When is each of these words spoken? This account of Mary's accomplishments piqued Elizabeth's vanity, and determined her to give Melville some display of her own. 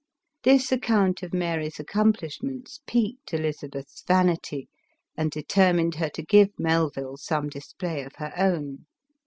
This 0.41 0.71
account 0.71 1.21
of 1.21 1.31
Mary's 1.31 1.79
accomplishments 1.79 2.79
piqued 2.87 3.35
Elizabeth's 3.35 4.01
vanity, 4.01 4.67
and 5.15 5.29
determined 5.29 5.93
her 5.93 6.09
to 6.09 6.23
give 6.23 6.49
Melville 6.57 7.17
some 7.17 7.49
display 7.49 8.01
of 8.01 8.15
her 8.15 8.33
own. 8.35 8.87